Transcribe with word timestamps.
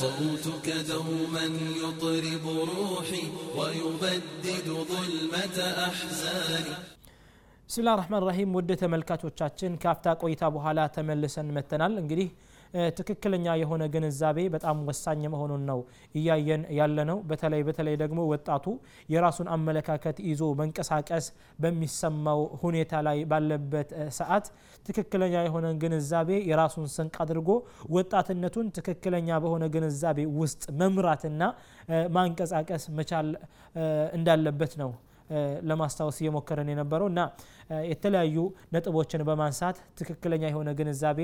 صوتك 0.00 0.66
دوما 0.90 1.44
يطرب 1.82 2.44
روحي 2.72 3.24
ويبدد 3.58 4.66
ظلمة 4.90 5.56
أحزاني 5.88 6.74
ብስሚላህ 7.68 7.94
ረህማን 8.00 8.24
ረሂም 8.28 8.50
ውድ 8.56 8.68
ተመልካቾቻችን 8.80 9.72
ከአፍታ 9.82 10.06
ቆይታ 10.22 10.42
በኋላ 10.56 10.80
ተመልሰን 10.96 11.48
መተናል 11.56 11.94
እንግዲህ 12.02 12.28
ትክክለኛ 12.97 13.45
የሆነ 13.61 13.83
ግንዛቤ 13.93 14.37
በጣም 14.53 14.77
ወሳኝ 14.89 15.21
መሆኑን 15.33 15.63
ነው 15.69 15.79
እያየን 16.15 16.63
ያለ 16.77 16.97
ነው 17.09 17.17
በተለይ 17.29 17.61
በተለይ 17.67 17.95
ደግሞ 18.01 18.19
ወጣቱ 18.31 18.65
የራሱን 19.13 19.47
አመለካከት 19.55 20.17
ይዞ 20.29 20.43
መንቀሳቀስ 20.61 21.25
በሚሰማው 21.59 22.41
ሁኔታ 22.63 23.01
ላይ 23.07 23.19
ባለበት 23.31 23.89
ሰዓት 24.19 24.47
ትክክለኛ 24.85 25.35
የሆነ 25.47 25.67
ግንዛቤ 25.83 26.31
የራሱን 26.51 26.87
ስንቅ 26.95 27.15
አድርጎ 27.25 27.49
ወጣትነቱን 27.95 28.67
ትክክለኛ 28.77 29.39
በሆነ 29.43 29.63
ግንዛቤ 29.75 30.19
ውስጥ 30.41 30.63
መምራትና 30.81 31.41
ማንቀሳቀስ 32.15 32.83
መቻል 32.99 33.29
እንዳለበት 34.13 34.73
ነው 34.81 34.91
ለማስታወስ 35.69 36.17
እየሞከረን 36.21 36.69
የነበረው። 36.71 37.07
እና 37.11 37.21
የተለያዩ 37.89 38.37
ነጥቦችን 38.73 39.21
በማንሳት 39.27 39.77
ትክክለኛ 39.99 40.43
የሆነ 40.49 40.69
ግንዛቤ 40.79 41.19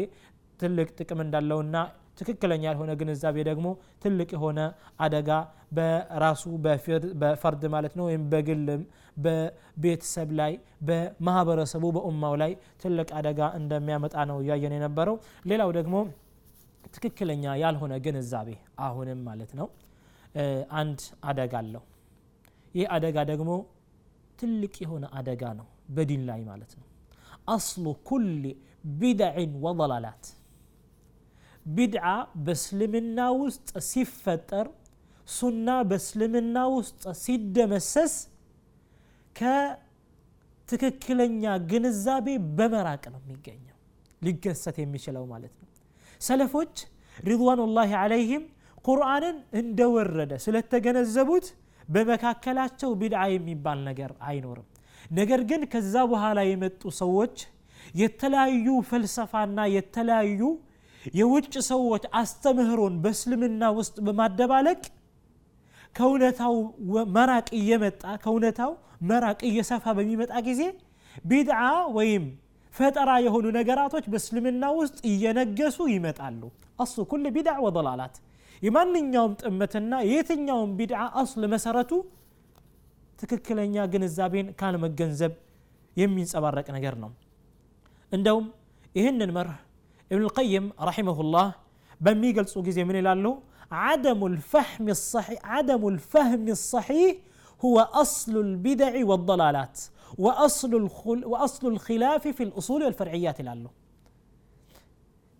ትልቅ 0.59 0.87
ጥቅም 0.99 1.19
እንዳለውና 1.23 1.75
ትክክለኛ 2.19 2.63
ያልሆነ 2.67 2.91
ግንዛቤ 2.99 3.37
ደግሞ 3.49 3.67
ትልቅ 4.03 4.29
የሆነ 4.35 4.59
አደጋ 5.05 5.29
በራሱ 5.77 6.43
በፈርድ 7.21 7.63
ማለት 7.75 7.93
ነው 7.99 8.05
ወይም 8.09 8.23
በግልም 8.31 8.81
በቤተሰብ 9.17 10.29
ላይ 10.39 10.53
በማህበረሰቡ 10.87 11.83
በኡማው 11.95 12.35
ላይ 12.41 12.51
ትልቅ 12.83 13.09
አደጋ 13.19 13.41
እንደሚያመጣ 13.59 14.15
ነው 14.31 14.39
እያየን 14.43 14.75
የነበረው። 14.77 15.17
ሌላው 15.51 15.71
ደግሞ 15.77 15.95
ትክክለኛ 16.93 17.45
ያልሆነ 17.63 17.93
ግንዛቤ 18.05 18.49
አሁንም 18.79 19.21
ማለት 19.29 19.51
ነው 19.59 19.67
አንድ 20.79 20.99
አደጋ 21.29 21.53
አለው። 21.61 21.83
ይህ 22.75 22.87
አደጋ 22.95 23.17
ደግሞ 23.31 23.51
ትልቅ 24.39 24.75
የሆነ 24.83 25.05
አደጋ 25.19 25.43
ነው 25.59 25.67
በዲን 25.95 26.23
ላይ 26.29 26.41
ማለት 26.49 26.71
ነው። 26.79 26.85
አስሉ 27.49 27.85
ኩል 28.09 28.25
ቢድዕን 28.93 29.51
ወضላላት 29.63 30.25
ቢድዓ 31.67 32.05
በእስልምና 32.45 33.19
ውስጥ 33.41 33.69
ሲፈጠር 33.87 34.67
ሱና 35.27 35.69
በእስልምና 35.89 36.57
ውስጥ 36.75 37.03
ሲደመሰስ 37.21 38.13
ከትክክለኛ 40.67 41.43
ግንዛቤ 41.71 42.27
በመራቅ 42.57 43.03
ነው 43.13 43.19
የሚገኘው 43.23 43.75
ሊከሰት 44.21 44.77
የሚችለው 44.83 45.25
ማለት 45.33 45.53
ነው። 45.59 45.67
ሰለፎች 46.21 46.73
ሪድዋኑላሂ 47.23 47.91
አለይህም 48.03 48.43
ቁርአንን 48.85 49.37
እንደወረደ 49.61 50.33
ስለተገነዘቡት 50.45 51.45
በመካከላቸው 51.87 52.89
ቢድዓ 53.01 53.21
የሚባል 53.33 53.79
ነገር 53.89 54.11
አይኖርም። 54.29 54.67
ነገር 55.11 55.41
ግን 55.49 55.61
ከዛ 55.73 55.95
በኋላ 56.11 56.39
የመጡ 56.47 56.81
ሰዎች 57.01 57.35
የተለያዩ 57.95 58.67
ፈልሰፋና 58.89 59.59
የተለያዩ 59.75 60.41
የውጭ 61.13 61.53
ሰዎች 61.69 62.03
አስተምህሮን 62.19 62.95
በእስልምና 63.03 63.63
ውስጥ 63.77 63.95
በማደባለቅ 64.07 64.79
ከእውነታው 65.95 66.55
መራቅ 67.15 67.47
እየመጣ 67.59 68.03
ከእውነታው 68.23 68.71
መራቅ 69.09 69.39
እየሰፋ 69.49 69.85
በሚመጣ 69.97 70.33
ጊዜ 70.47 70.61
ቢድዓ 71.25 71.61
ወይም 71.97 72.25
ፈጠራ 72.73 73.11
የሆኑ 73.25 73.45
ነገራቶች 73.57 74.05
በእስልምና 74.13 74.65
ውስጥ 74.79 74.97
እየነገሱ 75.11 75.77
ይመጣሉ። 75.93 76.41
አስሉ 76.79 77.05
ኩል 77.11 77.23
ቢድዓ 77.35 77.55
ወضላላት 77.65 78.15
የማንኛውም 78.61 79.33
ጥመትና 79.41 79.93
የትኛውም 80.11 80.71
ቢድዓ 80.77 81.01
አስል 81.21 81.43
መሰረቱ 81.53 81.91
ትክክለኛ 83.19 83.85
ግንዛቤን 83.93 84.47
ካለመገንዘብ 84.59 85.33
የሚንጸባረቅ 85.97 86.67
ነገር 86.77 86.95
ነው። 87.03 87.11
እንደውም 88.11 88.45
ይህንን 88.95 89.31
መርህ 89.37 89.57
ابن 90.10 90.22
القيم 90.28 90.64
رحمه 90.88 91.18
الله 91.24 91.46
በሚገልጹ 92.04 92.54
ጊዜ 92.68 92.78
ምን 92.88 92.96
ይላሉ 93.00 93.26
عدم 93.86 94.20
الفهم 94.32 94.86
الصحيح 94.96 95.38
عدم 95.54 95.82
الفهم 95.92 96.46
الصحيح 96.58 97.12
هو 97.62 97.76
أصل 98.02 98.34
البدع 98.46 98.92
والضلالات 99.08 99.76
وأصل 100.24 100.72
الخل 100.82 101.20
وأصل 101.32 101.64
الخلاف 101.74 102.22
في 102.36 102.42
الأصول 102.48 102.80
والفرعيات 102.86 103.36
ይላሉ 103.42 103.64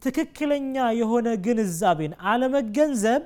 ትክክለኛ 0.03 0.75
የሆነ 1.01 1.29
ግንዛቤን 1.47 2.13
አለመገንዘብ 2.31 3.23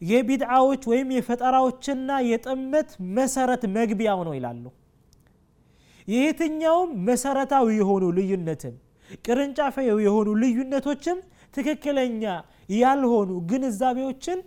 የቢድዓዎች 0.00 0.82
ወይም 0.90 1.08
የፈጠራዎችና 1.16 2.10
የጥመት 2.30 2.88
መሰረት 3.18 3.62
መግቢያው 3.76 4.20
ነው 4.28 4.34
ይላሉ 4.38 4.64
የየትኛውም 6.08 6.90
መሰረታዊ 7.08 7.66
የሆኑ 7.80 8.04
ልዩነትን 8.18 8.74
ቅርንጫፋዊ 9.25 9.87
የሆኑ 10.05 10.29
ልዩነቶችም 10.41 11.17
ትክክለኛ 11.53 12.23
ያልሆኑ 12.75 13.31
ግንዛቤዎችን 13.49 14.39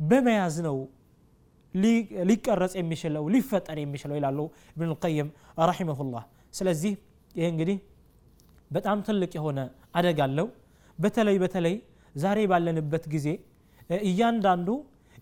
በመያዝ 0.00 0.56
ነው 0.66 0.76
ሊቀረጽ 2.28 2.74
የሚችለው 2.78 3.24
ሊፈጠር 3.34 3.78
የሚችለው 3.80 4.16
ይላሉ 4.18 4.38
እብን 4.70 4.88
ልቀይም 4.92 5.28
ረሒመሁላህ። 5.62 6.24
ስለዚህ 6.58 6.92
ይህ 7.34 7.46
እንግዲህ 7.52 7.76
በጣም 8.70 8.98
ትልቅ 9.06 9.30
የሆነ 9.38 9.58
አደጋ 9.98 10.20
አለው። 10.26 10.46
በተለይ 10.98 11.36
በተለይ 11.42 11.74
ዛሬ 12.14 12.38
ባለንበት 12.52 13.04
ጊዜ 13.14 13.26
እያንዳንዱ 14.08 14.68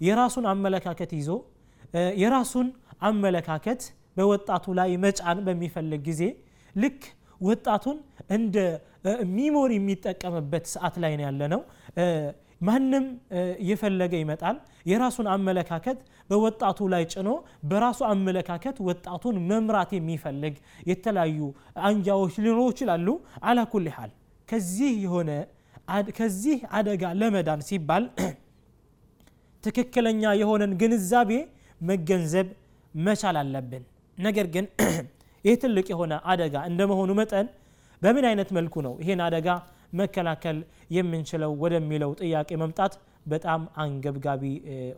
የራሱን 0.01 0.47
አመለካከት 0.53 1.11
ይዞ 1.19 1.31
የራሱን 2.23 2.69
አመለካከት 3.09 3.83
በወጣቱ 4.17 4.67
ላይ 4.78 4.91
መጫን 5.05 5.39
በሚፈልግ 5.47 6.01
ጊዜ 6.09 6.23
ልክ 6.75 7.01
ወጣቱን 7.41 7.97
እንደ 8.37 8.57
memory 9.34 9.73
የሚጠቀምበት 9.79 10.65
ሰዓት 10.75 10.95
ላይ 11.03 11.13
ነው 11.19 11.25
ያለ 11.27 11.43
ነው 11.53 11.61
ማንም 12.61 13.07
እየፈለገ 13.61 14.13
ይመጣል። 14.21 14.57
የራሱን 14.91 15.27
አመለካከት 15.33 15.99
በወጣቱ 16.31 16.79
ላይ 16.93 17.03
ጭኖ 17.13 17.29
በራሱ 17.71 18.01
አመለካከት 18.11 18.77
ወጣቱን 18.89 19.37
መምራት 19.51 19.91
የሚፈልግ 19.97 20.55
የተለያዩ 20.91 21.41
አንጃዎች 21.89 22.35
ሊኖሩ 22.45 22.63
ይችላሉ። 22.73 23.09
على 23.45 23.61
كل 23.75 23.89
حال 23.97 24.12
ከዚህ 24.49 24.93
የሆነ 25.05 25.31
ከዚህ 26.19 26.59
አደጋ 26.79 27.05
ለመዳን 27.21 27.61
ሲባል 27.69 28.05
ትክክለኛ 29.65 30.23
የሆነን 30.41 30.73
ግንዛቤ 30.81 31.31
መገንዘብ 31.81 32.49
መቻል 32.95 33.37
አለብን። 33.41 33.85
ነገር 34.19 34.47
ግን 34.55 34.67
ይህ 35.47 35.57
ትልቅ 35.62 35.87
የሆነ 35.93 36.15
አደጋ 36.33 36.57
እንደመሆኑ 36.71 37.11
መጠን 37.19 37.47
በምን 38.03 38.25
አይነት 38.31 38.49
መልኩ 38.57 38.75
ነው 38.87 38.95
ይሄን 39.03 39.21
አደጋ 39.27 39.49
መከላከል 40.01 40.57
የምንችለው 40.97 41.53
ወደሚለው 41.62 42.11
ጥያቄ 42.21 42.51
መምጣት 42.62 42.95
በጣም 43.27 43.61
አንገብጋቢ 43.83 44.43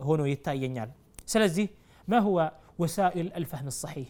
ሆኖ 0.07 0.21
ይታየኛል። 0.31 0.89
ስለዚህ 1.27 1.67
ማ 2.07 2.21
ሁወ 2.25 2.39
ወሳኢል 2.81 3.27
አልፈህም 3.37 3.69
ሰሒህ 3.79 4.07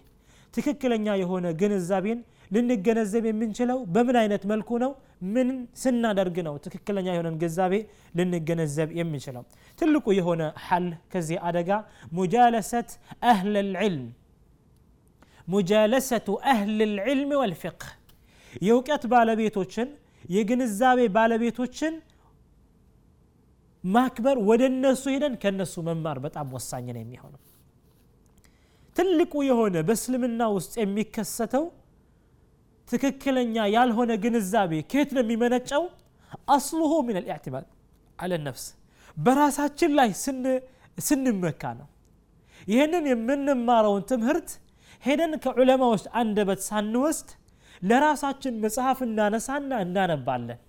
ትክክለኛ 0.53 1.07
የሆነ 1.21 1.45
ግንዛቤን 1.61 2.19
ልንገነዘብ 2.51 3.23
የምንችለው 3.29 3.79
በምን 3.95 4.15
አይነት 4.21 4.43
መልኩ 4.51 4.69
ነው? 4.83 4.91
ምን 5.33 5.47
ስናደርግ 5.75 6.37
ነው 6.47 6.53
ትክክለኛ 6.65 7.07
የሆነን 7.13 7.35
ግንዛቤ 7.41 7.73
ልንገነዘብ 8.17 8.89
የምንችለው? 8.99 9.43
ትልቁ 9.79 10.05
የሆነ 10.19 10.41
ሐል 10.65 10.87
ከዚህ 11.13 11.37
አደጋ 11.47 11.69
ሙጃለሰት 12.17 12.89
አህል 13.23 13.55
ልዕልም 13.67 14.07
ሙጃለሰቱ 15.49 16.27
አህል 16.51 16.69
ልዕልም 16.91 17.31
ወልፊቅህ 17.41 17.91
የእውቀት 18.61 19.03
ባለቤቶችን 19.13 19.87
የግንዛቤ 20.29 20.99
ባለቤቶችን 21.15 21.93
ማክበር 23.83 24.37
ወደ 24.49 24.61
እነሱ 24.71 25.03
ሄደን 25.13 25.35
ከነሱ 25.43 25.73
መማር 25.87 26.17
በጣም 26.25 26.47
ወሳኝ 26.55 26.87
ነው 26.95 27.01
የሚሆነው። 27.03 27.41
ትልቁ 28.95 29.33
የሆነ 29.47 29.75
በእስልምና 29.87 30.41
ውስጥ 30.55 30.73
የሚከሰተው 30.81 31.65
ትክክለኛ 32.87 33.55
ያልሆነ 33.75 34.11
ግንዛቤ 34.23 34.71
ከየት 34.91 35.09
ነው 35.15 35.23
የሚመነጨው? 35.23 35.83
አስሉሁ 36.55 36.91
ምን 37.07 37.17
ልኢዕትማድ 37.19 37.65
አለ 38.19 38.31
ነፍስ። 38.47 38.65
በራሳችን 39.17 39.91
ላይ 39.99 40.09
ስንመካ 40.99 41.63
ነው። 41.79 41.87
ይህንን 42.67 43.05
የምንማረውን 43.11 44.03
ትምህርት 44.11 44.49
ሄደን 45.03 45.33
ከዑለማዎች 45.43 46.03
አንደበት 46.21 46.61
ሳንወስድ 46.67 47.29
ለራሳችን 47.81 48.55
መጽሐፍ 48.63 48.99
እናነሳና 49.05 49.71
እናነባለን። 49.85 50.59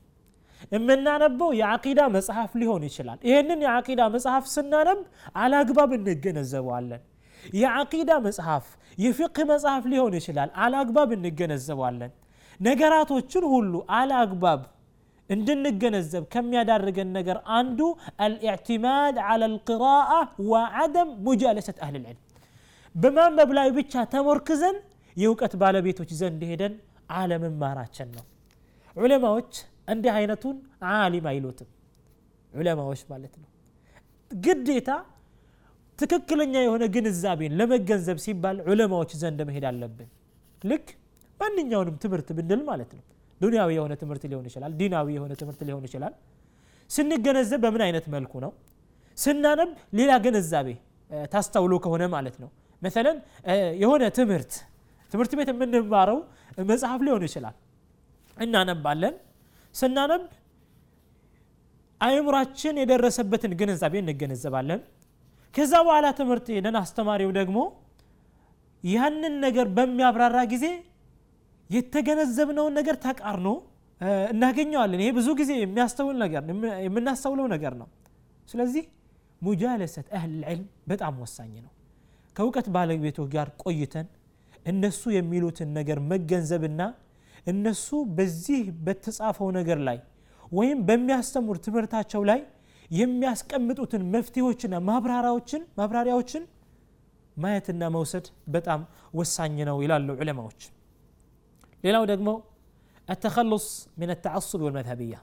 የምናነበው 0.72 1.50
የአቂዳ 1.60 2.00
መጽሐፍ 2.16 2.50
ሊሆን 2.60 2.82
ይችላል። 2.88 3.18
ይህንን 3.28 3.60
የአቂዳ 3.66 4.00
መጽሐፍ 4.14 4.44
ስናነብ 4.54 5.00
አላግባብ 5.42 5.90
እንገነዘበዋለን። 5.98 7.02
የአቂዳ 7.56 8.10
መጽሐፍ 8.26 8.64
የፊቅህ 8.98 9.46
መጽሐፍ 9.52 9.84
ሊሆን 9.92 10.14
ይችላል። 10.18 10.50
አላግባብ 10.64 11.10
እንገነዘበዋለን። 11.16 12.12
ነገራቶችን 12.60 13.44
ሁሉ 13.52 13.72
አላግባብ 13.98 14.62
እንድንገነዘብ 15.30 16.24
ከሚያዳርገን 16.32 17.10
ነገር 17.16 17.38
አንዱ 17.58 17.80
አልኢዕቲማድ 18.24 19.16
ዓላ 19.28 19.42
ልቅራአ 19.52 20.12
ወዓደም 20.50 21.08
ሙጃለሰት 21.26 21.78
አህል 21.84 21.96
ልዕልም 21.98 22.18
በማንበብ 22.94 23.50
ላይ 23.58 23.68
ብቻ 23.76 24.02
ተሞርክዘን 24.12 24.76
የእውቀት 25.16 25.52
ባለቤቶች 25.62 26.10
ዘንድ 26.20 26.40
ሄደን 26.50 26.74
አለመማራችን 27.18 28.08
ነው። 28.16 28.24
ዑለማዎች 28.96 29.52
እንዲህ 29.88 30.12
አይነቱን 30.16 30.56
ዓሊም 30.94 31.26
አይሉትም። 31.30 31.68
ዑለማዎች 32.52 33.00
ማለት 33.12 33.34
ነው። 33.40 33.48
ግዴታ 34.30 34.90
ትክክለኛ 35.98 36.54
የሆነ 36.64 36.84
ግንዛቤን 36.94 37.54
ለመገንዘብ 37.60 38.18
ሲባል 38.24 38.58
ዑለማዎች 38.68 39.10
ዘንድ 39.22 39.40
መሄድ 39.48 39.64
አለብን። 39.70 40.08
ልክ 40.62 40.86
ማንኛውንም 41.40 41.96
ትምህርት 42.02 42.28
ብንል 42.38 42.62
ማለት 42.70 42.90
ነው። 42.96 43.04
ዱንያዊ 43.40 43.70
የሆነ 43.76 43.92
ትምህርት 44.02 44.24
ሊሆን 44.30 44.46
ይችላል 44.50 44.72
ዲናዊ 44.80 45.08
የሆነ 45.16 45.32
ትምህርት 45.40 45.60
ሊሆን 45.68 45.84
ይችላል። 45.88 46.14
ስንገነዘብ 46.90 47.60
በምን 47.64 47.82
አይነት 47.86 48.06
መልኩ 48.14 48.32
ነው? 48.44 48.52
ስናነብ 49.18 49.70
ሌላ 49.98 50.12
ግንዛቤ 50.24 50.68
ታስተውሎ 51.32 51.72
ከሆነ 51.84 52.02
ማለት 52.14 52.36
ነው 52.42 52.50
መሰለን? 52.82 53.16
የሆነ 53.82 54.02
ትምህርት 54.18 54.52
ትምህርት 55.12 55.32
ቤት 55.38 55.48
የምንማረው 55.52 56.18
መጽሐፍ 56.70 57.00
ሊሆን 57.06 57.22
ይችላል። 57.28 57.56
እናነባለን። 58.36 59.14
ስናነብ 59.74 60.22
አእምሯችን 62.00 62.74
የደረሰበትን 62.82 63.52
ግንዛቤ 63.60 63.94
እንገነዘባለን። 64.02 64.80
ከዛ 65.54 65.72
በኋላ 65.86 66.06
ትምህርት 66.18 66.46
ሄደን 66.56 66.76
አስተማሪው 66.80 67.30
ደግሞ 67.38 67.58
ያንን 68.84 69.34
ነገር 69.44 69.66
በሚያብራራ 69.76 70.38
ጊዜ 70.52 70.66
የተገነዘብነውን 71.70 72.74
ነገር 72.78 72.96
ተቃርኖ 73.04 73.48
እናገኘዋለን። 74.30 75.00
ይሄ 75.02 75.10
ብዙ 75.18 75.28
ጊዜ 75.40 75.50
የሚያስተውል 75.60 76.16
ነገር 76.24 76.42
የምናስተውለው 76.86 77.46
ነገር 77.54 77.74
ነው። 77.80 77.88
ስለዚህ 78.48 78.84
ሙጃለሰት 79.42 80.08
አህል 80.16 80.32
ልዕልም 80.40 80.66
በጣም 80.90 81.14
ወሳኝ 81.24 81.52
ነው 81.66 81.72
ከእውቀት 82.40 82.68
ባለቤቶች 82.74 83.26
ጋር 83.32 83.48
ቆይተን 83.62 84.06
እነሱ 84.66 85.10
የሚሉትን 85.14 85.68
ነገር 85.78 85.98
መገንዘብና 86.10 86.82
እነሱ 87.46 87.86
በዚህ 88.16 88.62
በተጻፈው 88.86 89.48
ነገር 89.56 89.78
ላይ 89.88 89.98
ወይም 90.52 90.78
በሚያስተምሩ 90.88 91.56
ትምህርታቸው 91.66 92.22
ላይ 92.30 92.40
የሚያስቀምጡትን 92.90 94.06
መፍትሄዎችና 94.14 94.80
ማብራሪያዎችን 94.88 95.62
ማብራሪያዎችን 95.78 96.44
ማየትና 97.36 97.82
መውሰድ 97.96 98.26
በጣም 98.54 98.80
ወሳኝ 99.14 99.58
ነው 99.70 99.78
ይላሉ 99.84 100.08
ዑለማዎች። 100.18 100.62
ሌላው 101.84 102.06
ደግሞ 102.12 102.30
አተኸሉስ 103.08 103.68
ምን 104.00 104.12
ተዓሱብ 104.24 104.60
ወልመዝሀብያ 104.66 105.14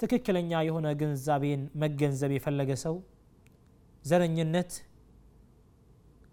ትክክለኛ 0.00 0.64
የሆነ 0.68 0.88
ግንዛቤን 1.00 1.62
መገንዘብ 1.82 2.32
የፈለገ 2.34 2.72
ሰው 2.86 2.96
ዘረኝነት 4.04 4.72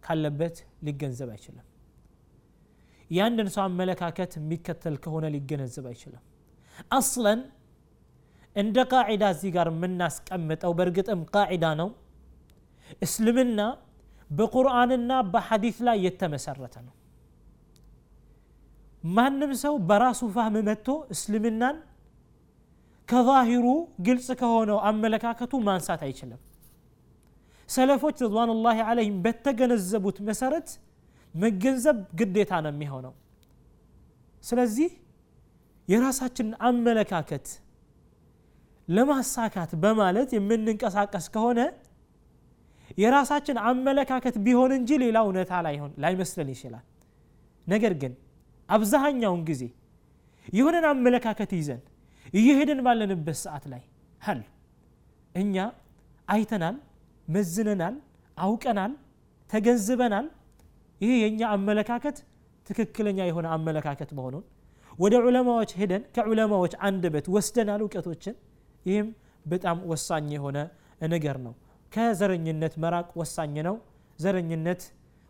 ካለበት 0.03 0.55
ሊገንዘብ 0.85 1.29
አይችልም። 1.33 1.65
የአንድን 3.09 3.49
ሰው 3.55 3.63
አመለካከት 3.63 4.31
የሚከተል 4.39 4.95
ከሆነ 5.03 5.25
ሊገነዘብ 5.33 5.85
አይችልም። 5.91 6.23
አስለን 6.91 7.39
እንደ 8.55 8.77
ቃዒዳ 8.91 9.23
እዚህ 9.33 9.51
ጋር 9.55 9.67
የምናስቀምጠው 9.71 10.71
በእርግጥም 10.77 11.21
ቃዒዳ 11.35 11.65
ነው። 11.81 11.89
እስልምና 13.05 13.59
በቁርአንና 14.29 15.11
በሐዲት 15.33 15.77
ላይ 15.87 15.97
የተመሰረተ 16.05 16.75
ነው። 16.87 16.93
ማንም 19.03 19.51
ሰው 19.61 19.75
በራሱ 19.89 20.21
ፋህም 20.35 20.55
መጥቶ 20.67 20.87
እስልምናን 21.15 21.77
ከዛሂሩ 23.09 23.67
ግልጽ 24.07 24.27
ከሆነው 24.41 24.77
አመለካከቱ 24.89 25.53
ማንሳት 25.67 26.01
አይችልም 26.07 26.41
ሰለፎች 27.71 28.17
ርድዋኑላሂ 28.25 28.77
ዓለይህም 28.87 29.17
በተገነዘቡት 29.25 30.17
መሰረት 30.29 30.69
መገንዘብ 31.35 31.97
ግዴታ 32.19 32.51
ነው 32.65 32.71
የሚሆነው። 32.73 33.13
ስለዚህ 34.43 34.89
የራሳችንን 35.87 36.55
አመለካከት 36.69 37.45
ለማሳካት 38.87 39.71
በማለት 39.83 40.29
የምንንቀሳቀስ 40.35 41.25
ከሆነ 41.35 41.59
የራሳችን 42.97 43.57
አመለካከት 43.69 44.35
ቢሆን 44.45 44.71
እንጂ 44.77 44.91
ሌላ 45.03 45.17
እውነታ 45.25 45.51
ላይመስለን 46.03 46.49
ይችላል። 46.55 46.85
ነገር 47.67 47.93
ግን 48.01 48.13
አብዛኛውን 48.69 49.41
ጊዜ 49.49 49.63
የሆነን 50.53 50.85
አመለካከት 50.91 51.51
ይዘን 51.59 51.81
እየሄድን 52.33 52.79
ባለንበት 52.85 53.37
ሰዓት 53.43 53.65
ላይ 53.71 53.81
ሀል 54.21 54.41
እኛ 55.35 55.55
አይተናል 56.27 56.75
መዝነናል 57.33 57.95
አውቀናል 58.37 58.91
ተገንዝበናል። 59.49 60.25
ይሄ 61.01 61.11
የእኛ 61.21 61.41
አመለካከት 61.55 62.17
ትክክለኛ 62.67 63.19
የሆነ 63.27 63.47
አመለካከት 63.55 64.09
መሆኑን 64.17 64.43
ወደ 64.99 65.15
ዑለማዎች 65.25 65.71
ሄደን 65.79 66.03
ከዑለማዎች 66.15 66.73
አንደበት 66.87 67.25
ወስደናል 67.35 67.81
እውቀቶችን። 67.85 68.35
ይህም 68.85 69.07
በጣም 69.45 69.77
ወሳኝ 69.91 70.27
የሆነ 70.35 70.57
ነገር 71.07 71.37
ነው። 71.45 71.53
ከዘረኝነት 71.91 72.73
መራቅ 72.83 73.09
ወሳኝ 73.21 73.55
ነው። 73.67 73.75
ዘረኝነት 74.19 74.81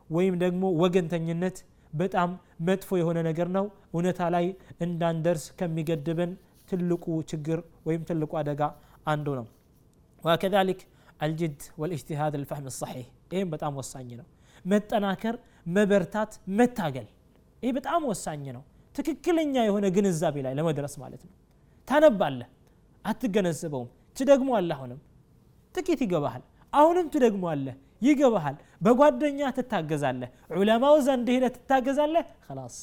ወይም 0.10 0.36
ደግሞ 0.44 0.64
ወገንተኝነት 0.82 1.58
በጣም 1.94 2.30
መጥፎ 2.68 2.90
የሆነ 3.00 3.20
ነገር 3.30 3.48
ነው። 3.58 3.66
እውነታ 3.94 4.22
ላይ 4.36 4.46
እንዳንደርስ 4.86 5.46
ከሚገድበን 5.60 6.32
ትልቁ 6.70 7.06
ችግር 7.32 7.60
ወይም 7.88 8.02
ትልቁ 8.10 8.32
አደጋ 8.42 8.62
አንዱ 9.08 9.28
ነው። 9.40 9.46
ወከዛሊክ 10.24 10.82
አልጅድ 11.22 11.60
ወልእጅትሃድ 11.82 12.36
ልፈህም 12.42 12.68
ሰሒህ 12.78 13.08
ይህም 13.34 13.50
በጣም 13.54 13.74
ወሳኝ 13.80 14.10
ነው። 14.22 14.28
መጠናከር 14.66 15.36
መበርታት 15.68 16.32
መታገል 16.60 17.08
ይህ 17.64 17.72
በጣም 17.78 18.02
ወሳኝ 18.12 18.46
ነው። 18.58 18.64
ትክክለኛ 18.96 19.56
የሆነ 19.68 19.86
ግንዛቤ 19.96 20.38
ላይ 20.46 20.54
ለመድረስ 20.60 20.96
ማለት 21.04 21.22
ነው። 21.28 21.34
ታነባለህ 21.88 22.50
አትገነዘበውም። 23.06 23.90
ትደግሞ 24.18 24.50
አሁንም። 24.72 25.00
ጥቂት 25.76 26.00
ይገባሃል። 26.06 26.44
አሁንም 26.74 27.06
ትደግሞ 27.14 27.44
ይገባሃል። 28.02 28.56
በጓደኛ 28.82 29.40
ትታገዛለህ 29.58 30.30
ዑለማው 30.54 30.96
ዘንድ 31.08 31.28
ሄደ 31.34 31.46
ትታገዛለህ 31.56 32.26
ከላስ 32.46 32.78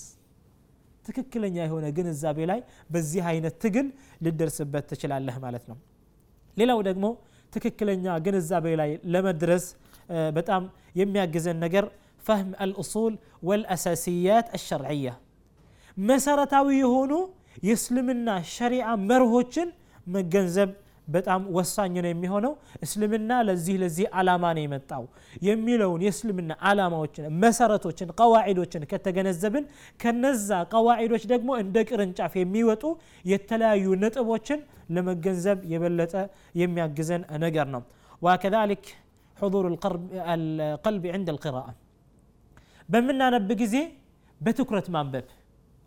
ትክክለኛ 1.04 1.56
የሆነ 1.66 1.86
ግንዛቤ 1.96 2.38
ላይ 2.50 2.60
በዚህ 2.90 3.22
አይነት 3.30 3.54
ትግል 3.62 3.86
ልደርስበት 4.24 4.84
ትችላለህ 4.90 5.36
ማለት 5.44 5.64
ነው። 5.70 5.76
ሌላው 6.56 6.80
ደግሞ 6.88 7.04
ትክክለኛ 7.52 8.16
ግንዛቤ 8.26 8.66
ላይ 8.80 8.90
ለመድረስ 9.14 9.64
በጣም 10.36 10.62
የሚያግዘን 11.00 11.58
ነገር 11.64 11.84
ፈህም 12.22 12.50
አልኡሱል 12.64 13.14
ወልአሳሲያት 13.48 14.46
አሸርዕያ 14.58 15.08
መሰረታዊ 15.96 16.68
የሆኑ 16.82 17.12
የእስልምና 17.66 18.28
ሸሪዓ 18.54 18.88
መርሆችን 19.10 19.68
መገንዘብ 20.16 20.70
በጣም 21.07 21.41
ወሳኝ 21.55 21.95
ነው 22.03 22.09
የሚሆነው 22.11 22.53
እስልምና 22.85 23.31
ለዚህ 23.47 23.75
ለዚህ 23.81 24.05
አላማ 24.19 24.51
ነው 24.57 24.63
የመጣው 24.65 25.03
የሚለውን 25.47 26.03
የእስልምና 26.05 26.51
አላማዎችን 26.69 27.25
መሰረቶችን 27.43 28.13
ቀዋዒዶችን 28.19 28.85
ከተገነዘብን 28.91 29.65
ከነዛ 30.03 30.49
ቀዋዒዶች 30.73 31.25
ደግሞ 31.33 31.49
እንደ 31.63 31.75
ቅርንጫፍ 31.89 32.35
የሚወጡ 32.41 32.83
የተለያዩ 33.31 33.95
ነጥቦችን 34.03 34.61
ለመገንዘብ 34.97 35.59
የበለጠ 35.73 36.15
የሚያግዘን 36.61 37.25
ነገር 37.45 37.67
ነው 37.75 37.83
وكذلك 38.21 38.83
حضور 39.37 39.63
القلب 40.37 41.03
عند 41.15 41.27
القراءة 41.35 41.73
በምናነብ 42.89 43.49
ጊዜ 43.61 43.75
በትኩረት 44.41 44.87
ማንበብ 44.95 45.27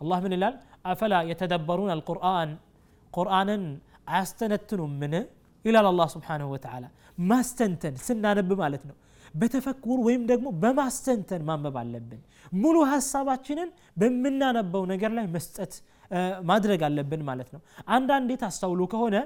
አላህ 0.01 0.17
ምን 0.23 0.33
ይላል 0.37 0.55
አፈላ 0.91 1.13
የተደበሩን 1.29 1.89
አልቁርአን 1.95 2.49
ቁርአንን 3.13 3.63
አያስተነትኑም 4.06 4.92
ምን 5.02 5.14
ይላል 5.64 5.86
አላህ 5.90 6.08
ስብሓንሁ 6.14 6.48
ወተዓላ። 6.54 6.84
ማስተንተን 7.28 7.94
ስናነብ 8.06 8.50
ማለት 8.60 8.84
ነው። 8.88 8.96
በተፈኩር 9.34 9.98
ወይም 10.06 10.22
ደግሞ 10.30 10.46
በማስተንተን 10.62 11.42
ማንበብ 11.48 11.76
አለብን። 11.82 12.20
ሙሉ 12.54 12.76
ሀሳባችንን 12.90 13.68
በምናነበው 14.00 14.82
ነገር 14.92 15.10
ላይ 15.18 15.26
መስጠት 15.34 15.72
ማድረግ 16.48 16.80
አለብን 16.86 17.22
ማለት 17.28 17.48
ነው። 17.54 17.60
አንዳንዴ 17.88 18.30
ታስተውሉ 18.42 18.80
ከሆነ 18.92 19.16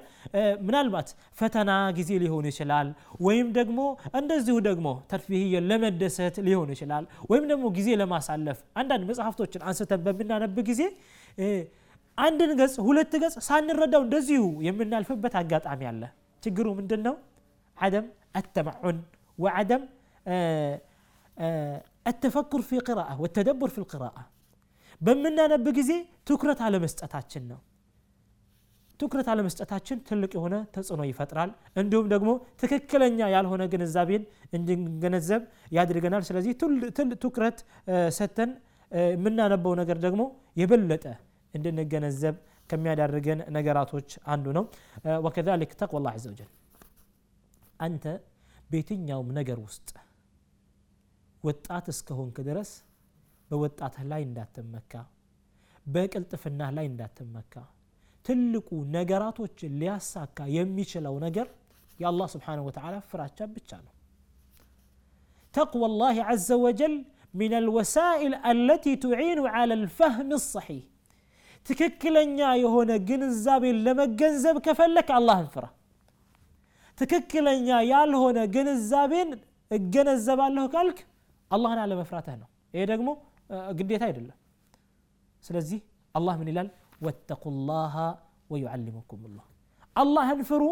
ምናልባት 0.66 1.08
ፈተና 1.36 1.70
ጊዜ 1.98 2.10
ሊሆን 2.22 2.46
ይችላል 2.50 2.88
ወይም 3.20 3.48
ደግሞ 3.58 3.78
እንደዚሁ 4.20 4.56
ደግሞ 4.68 4.88
ተርፊህየን 5.10 5.66
ለመደሰት 5.70 6.36
ሊሆን 6.48 6.70
ይችላል 6.74 7.06
ወይም 7.30 7.46
ደግሞ 7.52 7.66
ጊዜ 7.78 7.88
ለማሳለፍ 8.02 8.60
አንዳንድ 8.82 9.04
መጽሐፍቶችን 9.10 9.64
አንስተን 9.70 10.02
በምናነብ 10.06 10.58
ጊዜ 10.70 10.82
አንድን 12.17 12.51
ገጽ 12.59 12.75
ሁለት 12.87 13.13
ገጽ 13.23 13.35
ሳንረዳው 13.47 14.01
እንደዚሁ 14.07 14.43
የምናልፍበት 14.67 15.35
አጋጣሚ 15.41 15.81
አለ 15.91 16.03
ችግሩ 16.43 16.67
ምንድን 16.79 17.03
ነው 17.09 17.15
عدم 17.77 18.05
التمعن 18.39 18.97
وعدم 19.43 19.81
التفكر 22.11 22.61
في 22.69 22.77
قراءة 22.87 23.13
والتدبر 23.21 23.69
في 23.75 23.79
القراءة 23.83 24.23
በምናነብ 25.01 25.65
ጊዜ 25.77 25.91
ትኩረት 26.29 26.59
አለመስጠታችን 26.65 27.43
ነው 27.51 27.59
ትኩረት 28.99 29.27
አለመስጠታችን 29.33 29.97
ትልቅ 30.07 30.31
የሆነ 30.37 30.55
ተጽዕኖ 30.75 31.01
ይፈጥራል 31.11 31.51
እንዲሁም 31.81 32.07
ደግሞ 32.13 32.29
ትክክለኛ 32.61 33.19
ያልሆነ 33.35 33.61
ግንዛቤን 33.73 34.23
እንድንገነዘብ 34.57 35.41
ያድርገናል 35.77 36.23
ስለዚህ 36.29 36.53
ትኩረት 37.23 37.57
ሰተን 38.17 38.51
የምናነበው 39.15 39.73
ነገር 39.81 39.97
ደግሞ 40.05 40.21
የበለጠ 40.61 41.05
እንድንገነዘብ 41.55 42.35
ከሚያዳርገን 42.69 43.39
ነገራቶች 43.57 44.09
አንዱ 44.33 44.45
ነው 44.57 44.65
ወከዛሊክ 45.25 45.71
ተቅዋ 45.81 45.99
ላህ 46.05 46.15
ዘ 46.23 46.27
ወጀል 46.33 46.51
አንተ 47.79 48.05
በየትኛውም 48.71 49.29
ነገር 49.39 49.59
ውስጥ 49.67 49.89
ወጣት 51.43 51.85
እስከሆንክ 51.93 52.37
ድረስ 52.49 52.71
በወጣትህ 53.51 54.03
ላይ 54.11 54.21
እንዳትመካ 54.27 54.93
በቅልጥፍናህ 55.85 56.69
ላይ 56.77 56.85
እንዳትመካ 56.91 57.53
ትልቁ 58.25 58.69
ነገራቶችን 58.97 59.71
ሊያሳካ 59.81 60.37
የሚችለው 60.57 61.15
ነገር 61.25 61.47
የአላህ 61.99 62.27
ስብሓንሁ 62.35 62.63
ወተዓላ 62.69 62.97
ፍራቻ 63.11 63.39
ብቻ 63.57 63.71
ነው 63.87 63.93
تقوى 65.53 65.85
الله 65.91 66.15
عز 66.23 66.49
وجل 66.65 66.95
من 67.33 67.53
الوسائل 67.53 68.31
التي 68.53 68.93
تعين 68.97 69.39
على 69.55 69.73
الفهم 69.73 70.29
الصحيح 70.33 70.83
ትክክለኛ 71.66 72.38
የሆነ 72.62 72.90
ግንዛቤን 73.08 73.76
ለመገንዘብ 73.86 74.56
ከፈለክ 74.66 75.08
አላህን 75.16 75.48
ፍራ። 75.54 75.64
ትክክለኛ 76.98 77.68
ያልሆነ 77.90 78.38
ግንዛቤን 78.54 79.30
እገነዘባለሁ 79.70 80.64
ካልክ 80.74 80.98
አላህን 81.50 81.80
አለመፍራትህ 81.84 82.36
ነው። 82.42 82.48
ይሄ 82.74 82.84
ደግሞ 82.92 83.08
ግዴታ 83.78 84.02
አይደለም። 84.08 84.36
ስለዚህ 85.44 85.80
አላህ 86.14 86.34
ምን 86.40 86.48
ይላል? 86.52 86.68
ወተቁ 87.00 87.42
ላሃ 87.68 87.94
ወዩዓሊሙኩም 88.50 89.22
ላህ 89.34 89.46
አላህን 89.96 90.40
ፍሩ 90.48 90.62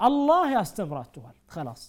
አላህ 0.00 0.44
ያስተምራችኋል። 0.56 1.36
ከላስ 1.52 1.82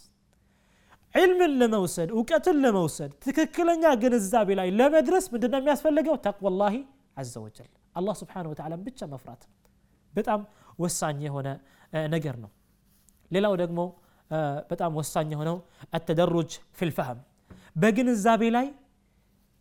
ዕልምን 1.16 1.52
ለመውሰድ 1.62 2.10
እውቀትን 2.16 2.58
ለመውሰድ 2.64 3.12
ትክክለኛ 3.26 3.84
ግንዛቤ 4.04 4.50
ላይ 4.60 4.70
ለመድረስ 4.80 5.26
ምንድነው 5.34 5.60
የሚያስፈልገው? 5.62 6.16
ተቅዋላሂ 6.26 6.76
አዘ 7.18 7.34
ወጀል 7.46 7.70
አላህ 7.96 8.16
ስብሓን 8.22 8.48
ወተዓላን 8.52 8.82
ብቻ 8.88 9.08
መፍራት 9.14 9.42
በጣም 10.14 10.42
ወሳኝ 10.80 11.20
የሆነ 11.28 11.48
ነገር 12.16 12.36
ነው 12.44 12.52
ሌላው 13.32 13.54
ደግሞ 13.62 13.80
በጣም 14.72 14.92
ወሳኝ 15.00 15.30
የሆነው 15.34 15.58
አተደሩጅ 15.98 16.52
ፊልፈህም 16.80 17.20
በግንዛቤ 17.82 18.44
ላይ 18.56 18.68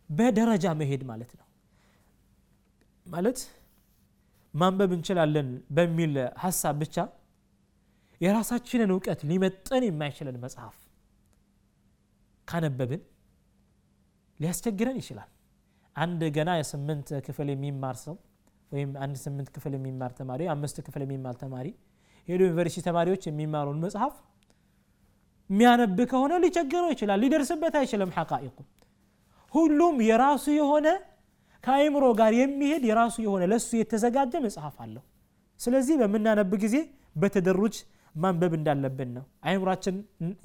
በደረጃ 0.09 0.65
መሄድ 0.81 1.01
ማለት 1.11 1.31
ነው 1.39 1.45
ማለት 3.05 3.39
ማንበብ 4.53 4.91
እንችላለን 4.97 5.47
በሚል 5.77 6.13
ሀሳብ 6.43 6.75
ብቻ 6.83 6.97
የራሳችንን 8.21 8.91
እውቀት 8.95 9.21
ሊመጠን 9.29 9.83
የማይችለን 9.87 10.37
መጽሐፍ 10.45 10.75
ካነበብን 12.47 13.01
ሊያስቸግረን 14.39 14.97
ይችላል 15.01 15.29
አንድ 15.95 16.21
ገና 16.37 16.51
የስምንት 16.59 17.09
ክፍል 17.25 17.47
የሚማር 17.53 17.97
ሰው 18.03 18.15
ወይም 18.71 18.91
አንድ 19.03 19.15
ስምንት 19.23 19.49
ክፍል 19.55 19.73
የሚማር 19.77 20.11
ተማሪ 20.19 20.41
አምስት 20.53 20.77
ክፍል 20.85 21.01
የሚማር 21.05 21.35
ተማሪ 21.41 21.67
ሄዶ 22.27 22.39
ዩኒቨርሲቲ 22.45 22.83
ተማሪዎች 22.87 23.23
የሚማሩን 23.29 23.79
መጽሐፍ 23.85 24.13
የሚያነብ 25.49 25.97
ከሆነ 26.11 26.33
ሊቸግረው 26.43 26.89
ይችላል 26.93 27.19
ሊደርስበት 27.23 27.75
አይችልም 27.79 28.11
ሐቃኢቁ። 28.15 28.57
ሁሉም 29.53 29.95
የራሱ 30.07 30.45
የሆነ 30.57 30.87
ከአይምሮ 31.63 32.05
ጋር 32.19 32.31
የሚሄድ 32.39 32.83
የራሱ 32.89 33.15
የሆነ 33.25 33.43
ለሱ 33.51 33.69
የተዘጋጀ 33.79 34.33
መጽሐፍ 34.45 34.75
አለው። 34.83 35.03
ስለዚህ 35.59 35.95
በምናነብ 36.01 36.51
ጊዜ 36.63 36.75
በተደሩጅ 37.15 37.75
ማንበብ 38.15 38.53
እንዳለብን 38.57 39.09
ነው። 39.17 39.23
አይምሯችን 39.47 39.95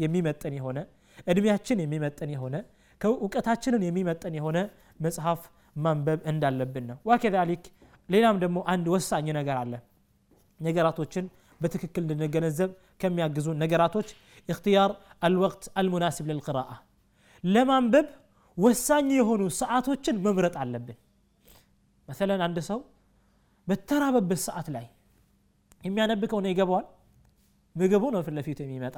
የሚመጠን 0.04 0.54
የሆነ 0.59 0.78
እድሜያችን 1.26 1.80
የሚመጠን 1.85 2.30
የሆነ 2.35 2.57
እውቀታችንን 3.19 3.83
የሚመጠን 3.87 4.35
የሆነ 4.38 4.59
መጽሐፍ 5.00 5.40
ማንበብ 5.76 6.21
እንዳለብን 6.30 6.85
ነው። 6.90 6.99
ወከዛሊክ 7.11 7.64
ሌላም 8.09 8.37
ደግሞ 8.42 8.59
አንድ 8.73 8.87
ወሳኝ 8.95 9.26
ነገር 9.38 9.57
አለ። 9.62 9.73
ነገራቶችን 10.61 11.25
በትክክል 11.61 12.02
እንድንገነዘብ 12.07 12.71
ከሚያግዙ 13.00 13.47
ነገራቶች 13.62 14.09
እክትያር 14.49 14.90
አልወቅት 15.23 15.64
አልሙናሲብ 15.78 16.26
ልልቅራአ 16.30 16.71
ለማንበብ 17.45 18.07
ወሳኝ 18.57 19.09
የሆኑ 19.19 19.42
ሰዓቶችን 19.61 20.16
መምረጥ 20.25 20.54
አለብን። 20.62 20.99
መሰለን 22.09 22.40
አንድ 22.47 22.59
ሰው 22.69 22.78
በተራበበት 23.69 24.40
ሰዓት 24.47 24.69
ላይ 24.76 24.87
የሚያነብ 25.85 26.23
ከሆነ 26.30 26.47
ይገባዋል? 26.52 26.87
ምግቡ 27.76 28.04
ነው 28.14 28.21
ፊት 28.26 28.35
ለፊቱ 28.38 28.59
የሚመጣ 28.64 28.97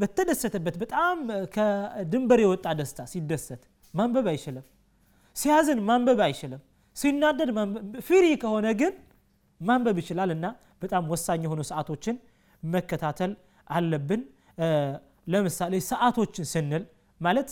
በተደሰተበት 0.00 0.74
በጣም 0.82 1.18
ከድንበር 1.54 2.40
የወጣ 2.42 2.66
ደስታ 2.78 3.06
ሲደሰት 3.12 3.62
ማንበብ 3.94 4.26
አይችልም። 4.32 4.64
ሲያዝን 5.36 5.80
ማንበብ 5.88 6.20
አይችልም። 6.26 6.60
ሲናደድ 6.96 7.50
ፍሪ 8.06 8.24
ከሆነ 8.42 8.66
ግን 8.80 8.92
ማንበብ 9.60 9.96
ይችላል 10.02 10.30
እና 10.36 10.46
በጣም 10.82 11.02
ወሳኝ 11.12 11.40
የሆኑ 11.46 11.60
ሰዓቶችን 11.70 12.16
መከታተል 12.62 13.32
አለብን። 13.70 14.22
ለምሳሌ 15.32 15.74
ሰዓቶችን 15.90 16.46
ስንል 16.52 16.84
ማለት 17.20 17.50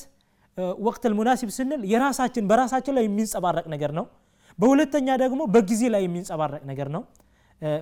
ወቅት 0.86 1.02
ልሙናሲብ 1.10 1.50
ስንል 1.56 1.82
የራሳችን 1.92 2.44
በራሳችን 2.50 2.94
ላይ 2.96 3.04
የሚንጸባረቅ 3.06 3.66
ነገር 3.74 3.92
ነው። 3.98 4.06
በሁለተኛ 4.58 5.08
ደግሞ 5.22 5.40
በጊዜ 5.54 5.82
ላይ 5.94 6.02
የሚንጸባረቅ 6.06 6.62
ነገር 6.70 6.88
ነው። 6.96 7.02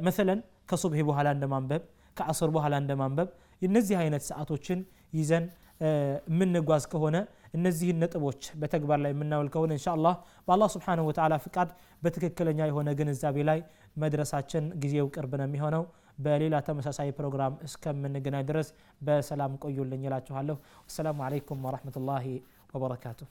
መሰለን 0.06 0.38
ከሱብሄ 0.70 1.00
በኋላ 1.08 1.28
እንደማንበብ 1.36 1.82
ከአስር 2.16 2.50
በኋላ 2.54 2.74
እንደማንበብ 2.82 3.28
እነዚህ 3.62 3.96
አይነት 4.02 4.22
ሰዓቶችን 4.28 4.78
ይዘን 5.12 5.44
የምንጓዝ 5.83 6.83
ከሆነ 6.91 7.17
እነዚህን 7.57 7.97
ነጥቦች 8.03 8.43
በተግባር 8.61 8.99
ላይ 9.03 9.11
የምናውል 9.13 9.47
ከሆነ 9.53 9.71
እንሻ 9.77 9.87
አላህ 9.95 10.15
በአላህ 10.47 10.69
ስብሓንሁ 10.75 11.03
ወተዓላ 11.09 11.33
ፍቃድ 11.45 11.69
በትክክለኛ 12.03 12.59
የሆነ 12.69 12.89
ግንዛቤ 12.99 13.37
ላይ 13.49 13.59
መድረሳችን 14.03 14.65
ጊዜው 14.83 15.07
ቅርብ 15.15 15.33
ነው 15.41 15.47
የሚሆነው 15.47 15.83
በሌላ 16.25 16.55
ተመሳሳይ 16.67 17.11
ፕሮግራም 17.19 17.53
እስከምንገናኝ 17.67 18.43
ድረስ 18.49 18.67
በሰላም 19.01 19.53
ቆዩልኝ 19.63 20.03
እላችኋለሁ 20.09 20.57
ወሰላሙ 20.87 21.21
አለይኩም 21.27 21.65
ወረሕመቱላሂ 21.67 22.27
ወበረካቱሁ 22.75 23.29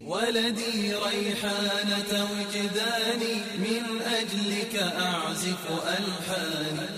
ولدي 0.00 0.74
ريحانة 1.06 2.10
وجداني 2.32 3.34
من 3.64 3.84
أجلك 4.20 4.74
أعزف 5.02 5.62
ألحاني 5.96 6.97